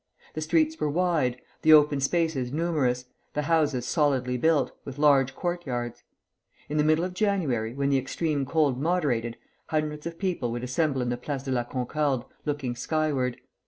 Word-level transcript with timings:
The 0.33 0.41
streets 0.41 0.79
were 0.79 0.89
wide, 0.89 1.39
the 1.61 1.73
open 1.73 1.99
spaces 1.99 2.51
numerous, 2.51 3.05
the 3.35 3.43
houses 3.43 3.85
solidly 3.85 4.35
built, 4.35 4.71
with 4.83 4.97
large 4.97 5.35
courtyards. 5.35 6.01
In 6.67 6.77
the 6.77 6.83
middle 6.83 7.03
of 7.05 7.13
January, 7.13 7.75
when 7.75 7.91
the 7.91 7.99
extreme 7.99 8.43
cold 8.43 8.81
moderated, 8.81 9.37
hundreds 9.67 10.07
of 10.07 10.17
people 10.17 10.51
would 10.53 10.63
assemble 10.63 11.03
in 11.03 11.09
the 11.09 11.17
Place 11.17 11.43
de 11.43 11.51
la 11.51 11.65
Concorde, 11.65 12.23
looking 12.45 12.75
skyward. 12.75 13.37